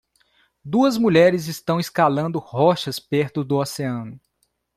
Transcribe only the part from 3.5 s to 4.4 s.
oceano.